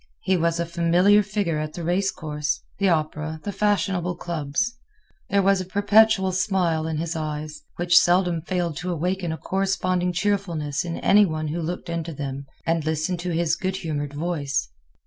[0.23, 4.79] He was a familiar figure at the race course, the opera, the fashionable clubs.
[5.29, 10.11] There was a perpetual smile in his eyes, which seldom failed to awaken a corresponding
[10.11, 14.69] cheerfulness in any one who looked into them and listened to his good humored voice.